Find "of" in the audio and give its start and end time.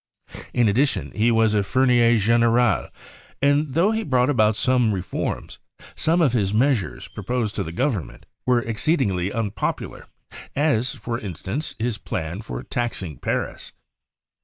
6.21-6.33